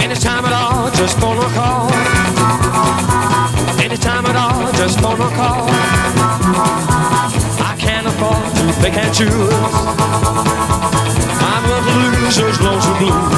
[0.00, 1.92] Anytime at all, just gonna call.
[3.82, 5.68] Anytime at all, just gonna call.
[7.60, 9.52] I can't afford to pick and choose.
[11.42, 13.32] I'm gonna lose those lonesome blues.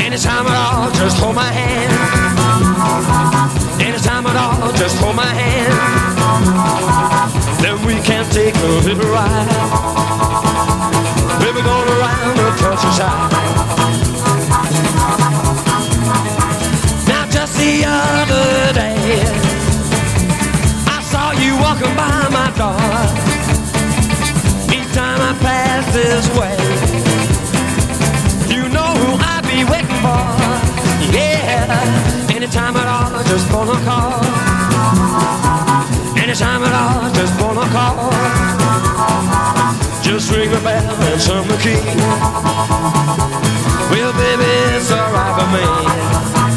[0.00, 2.23] Anytime at all, just hold my hand.
[4.84, 5.72] Just hold my hand.
[7.62, 9.48] Then we can take a little ride.
[11.40, 13.32] Baby, going around the countryside.
[17.08, 19.24] Now, just the other day,
[20.86, 22.76] I saw you walking by my door.
[24.68, 26.58] Each time I pass this way,
[28.54, 30.28] you know who I be waiting for.
[31.16, 34.43] Yeah, anytime at all, just gonna call.
[36.34, 38.10] Anytime at all, just gonna call.
[40.02, 41.78] Just ring the bell and turn the key.
[43.88, 44.42] Well, baby,
[44.74, 46.53] it's alright for me.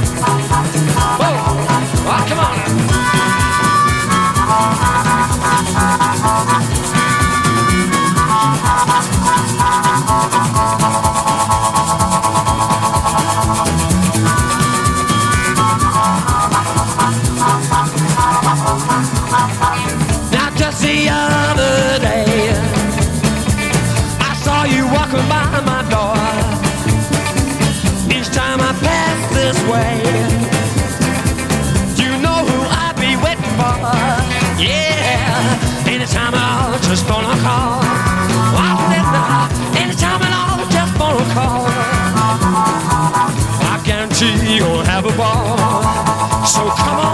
[46.57, 47.06] So come on,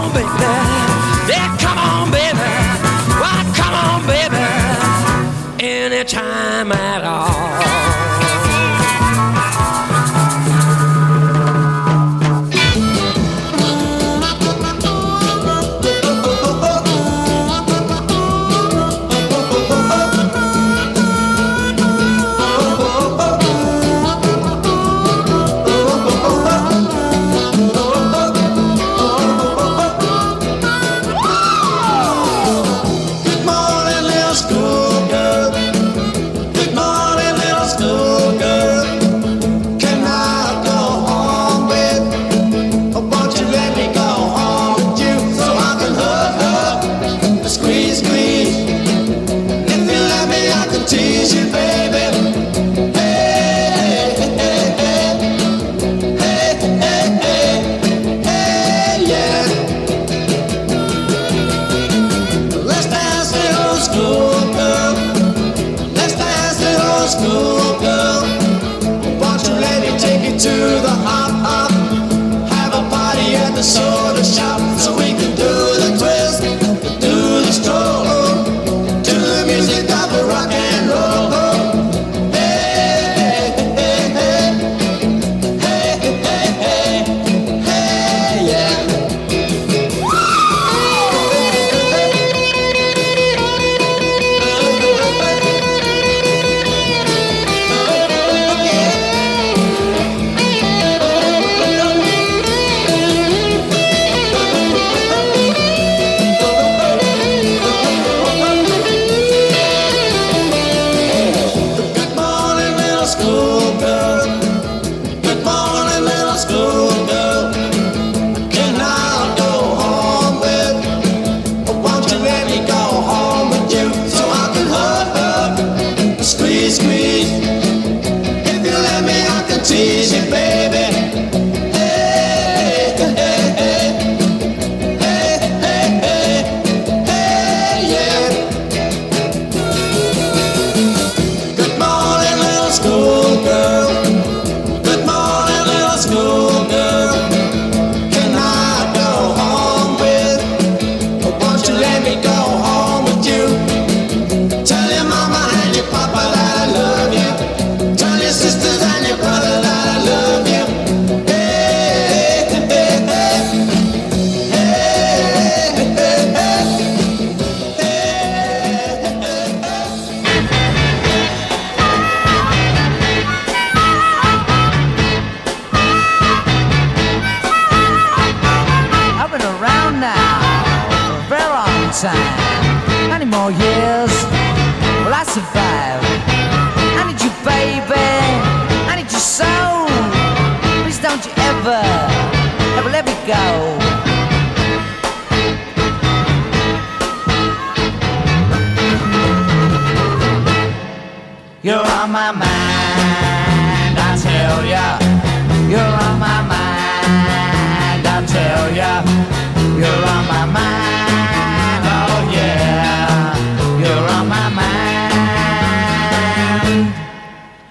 [214.30, 215.14] my mind.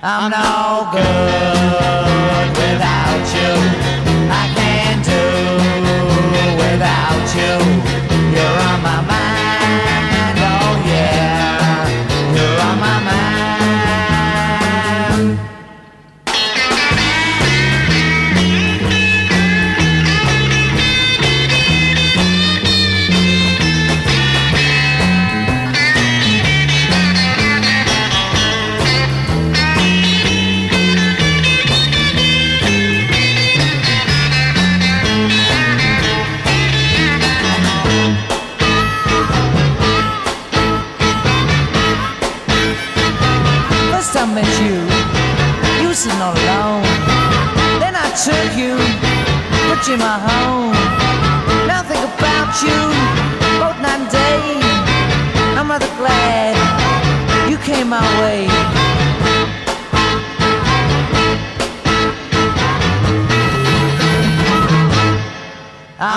[0.03, 1.52] I'm no good.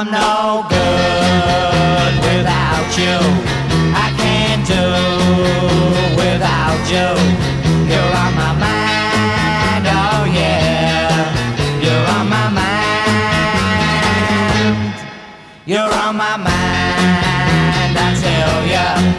[0.07, 3.17] I'm no good without you.
[3.95, 4.75] I can't do
[6.15, 7.09] without you.
[7.89, 11.33] You're on my mind, oh yeah.
[11.81, 12.75] You're on my mind.
[15.65, 19.14] You're on my mind, I tell ya.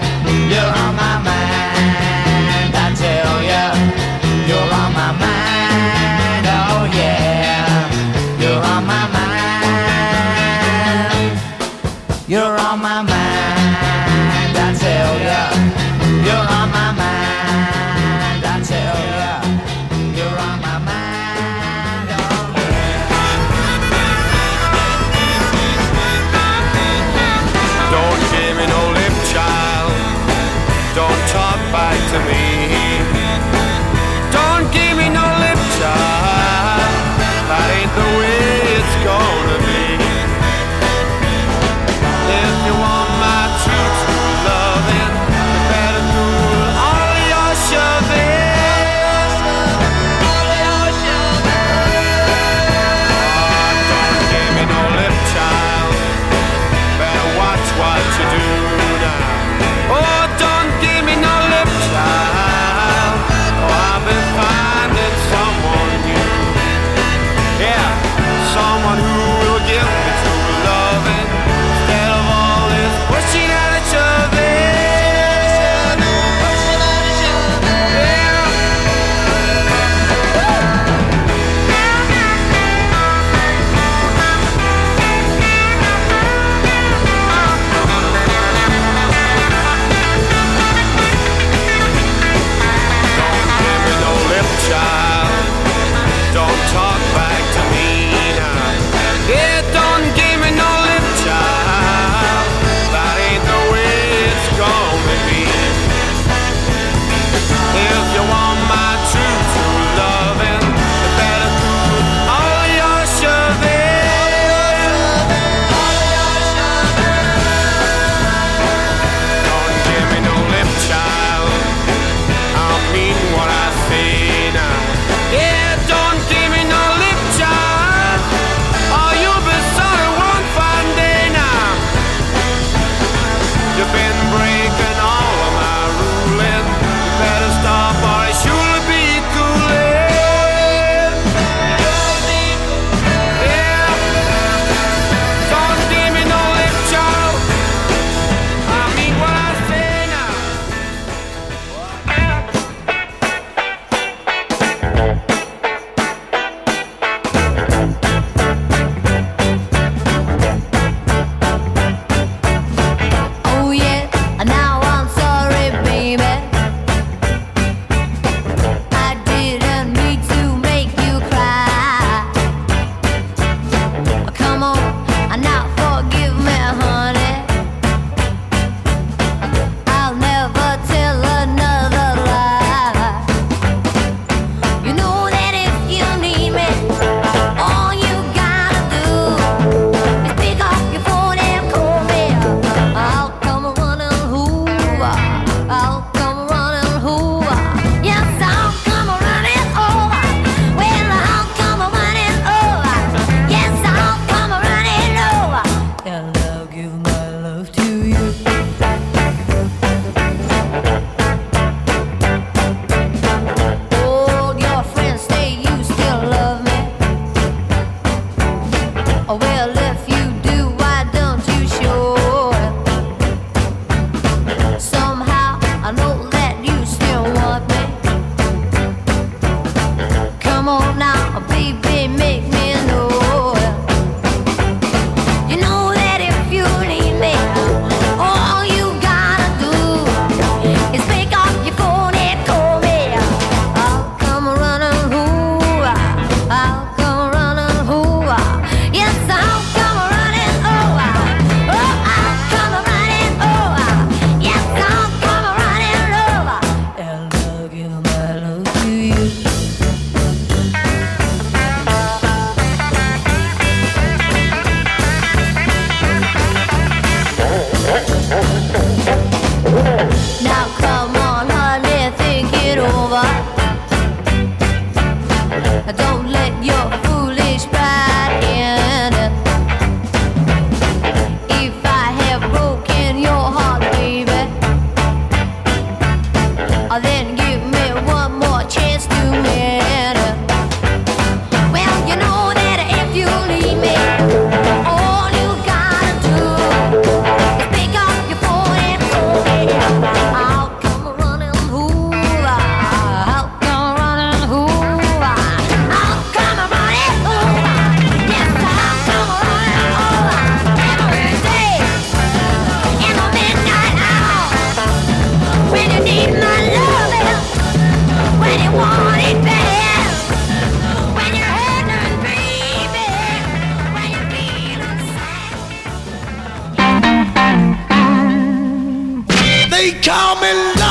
[329.87, 330.86] They call me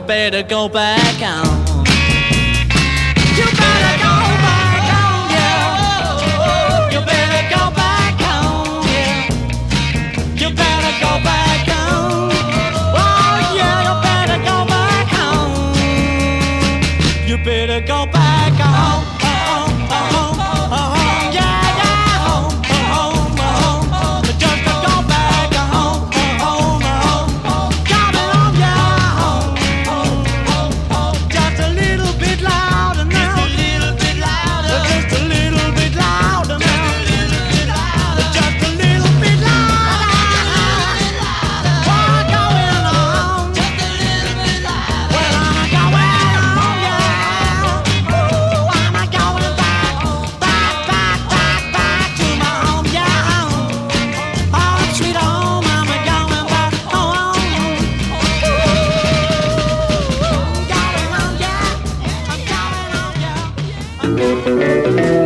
[0.00, 1.59] better go back home.
[64.18, 65.19] I'm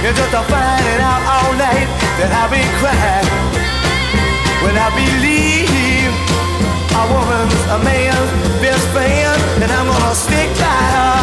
[0.00, 1.84] You're just a finding out all night
[2.16, 3.28] that I've been crying.
[4.64, 6.08] When I believe
[6.96, 8.32] a woman's a man's
[8.64, 11.20] best friend, and I'm gonna stick by her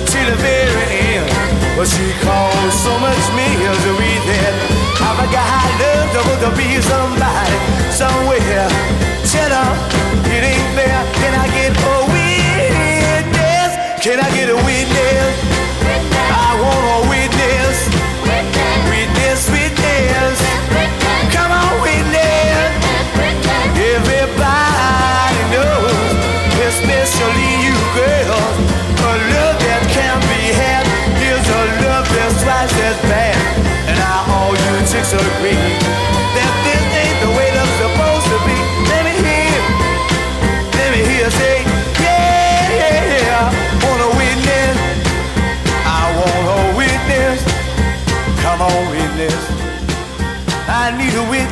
[0.00, 1.28] to the very end.
[1.76, 4.52] But she caused so much misery that
[5.04, 7.56] I forgot how love to, to be somebody
[7.92, 8.64] somewhere.
[9.28, 9.70] Tell her
[10.32, 11.00] it ain't fair.
[11.20, 13.70] Can I get a witness?
[14.00, 15.63] Can I get a witness?
[16.54, 17.78] I want a witness.
[18.86, 20.38] Witness, witness.
[21.34, 22.70] Come on, witness.
[23.74, 26.14] Everybody knows,
[26.70, 27.74] especially you
[29.02, 30.86] a love that can be had
[31.18, 33.34] is a love that's twice as bad.
[33.90, 33.98] And
[34.30, 36.23] all you agree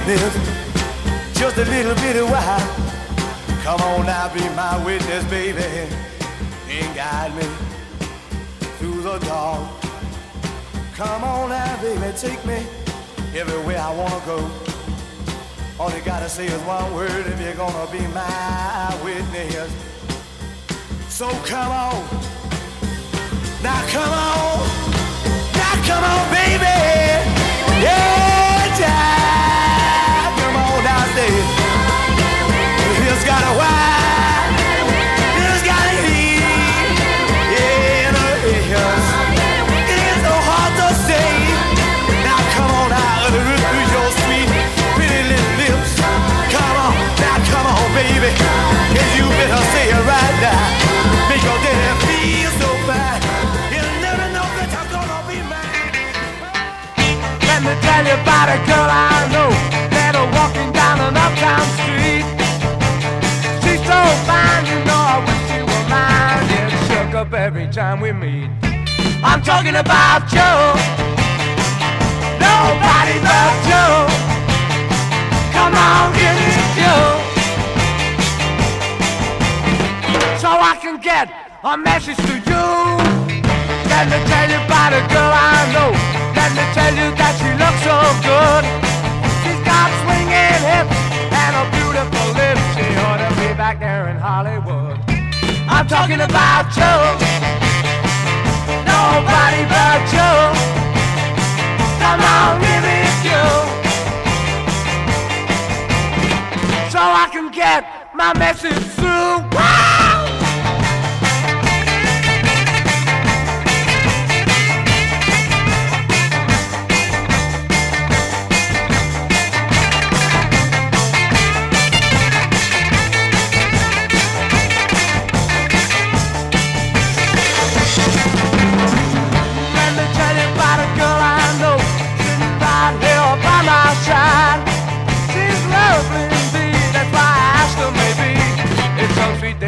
[0.06, 1.38] witness.
[1.38, 3.62] Just a little bit of while.
[3.62, 5.62] Come on now, be my witness, baby.
[6.68, 7.46] And guide me
[8.78, 9.68] through the dark.
[10.94, 12.66] Come on now, baby, take me
[13.34, 14.50] everywhere I wanna go.
[15.78, 19.72] All you gotta say is one word if you're gonna be my witness.
[21.08, 22.04] So come on.
[23.62, 24.58] Now come on.
[25.54, 26.41] Now come on, baby.
[58.12, 59.48] About a girl I know
[59.90, 62.26] Met her walking down an uptown street.
[63.62, 63.98] She's so
[64.28, 66.44] fine, you know I wish she were mine.
[66.48, 68.50] Get shook up every time we meet.
[69.24, 70.74] I'm talking about Joe
[72.42, 74.10] Nobody but Joe
[75.54, 77.22] Come on, give me Joe
[80.42, 81.30] So I can get
[81.62, 82.66] a message to you.
[83.88, 86.21] Let me tell you about a girl I know.
[86.42, 87.94] Let me tell you that she looks so
[88.26, 88.64] good.
[89.46, 90.98] She's got swinging hips
[91.30, 92.58] and a beautiful lips.
[92.74, 94.98] She ought to be back there in Hollywood.
[95.70, 96.98] I'm talking about you.
[98.82, 100.50] Nobody but Joe.
[102.02, 103.62] Come on, give me Joe.
[106.90, 107.86] So I can get
[108.18, 109.91] my message through.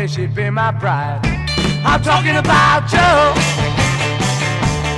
[0.09, 1.21] She'd be my bride.
[1.85, 3.33] I'm talking about Joe,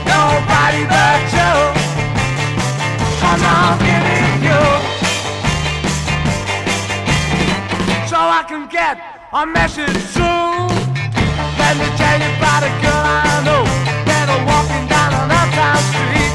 [0.04, 1.16] nobody but.
[3.20, 4.62] Come on, give me you,
[8.06, 8.98] so I can get
[9.32, 10.70] a message through.
[11.58, 13.64] Let me tell you about a girl I know
[14.46, 16.32] walking down an uptown street.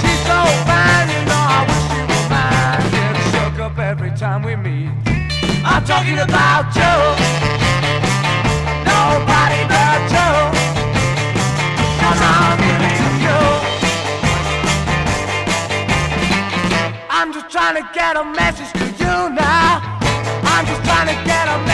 [0.00, 2.00] She's so fine, you know I wish she
[2.30, 2.84] mine.
[2.94, 5.09] Get shook up every time we meet.
[5.80, 6.94] I'm talking about you.
[8.84, 10.28] Nobody but you.
[12.04, 13.40] I'm feeling you.
[17.08, 19.80] I'm just trying to get a message to you now.
[20.44, 21.69] I'm just trying to get a message.